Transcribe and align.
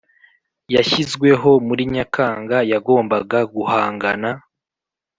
yashyizweho 0.75 1.49
muri 1.67 1.83
Nyakanga 1.93 2.57
yagombaga 2.71 3.39
guhangana 3.53 4.29